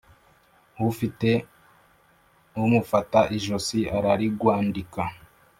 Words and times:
Ufite 0.91 1.29
umufata 2.63 3.19
ijosi 3.37 3.79
ararigwandika. 3.97 5.01